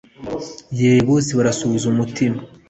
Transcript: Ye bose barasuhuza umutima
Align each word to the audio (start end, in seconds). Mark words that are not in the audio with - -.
Ye 0.79 0.91
bose 1.07 1.29
barasuhuza 1.37 1.85
umutima 1.93 2.37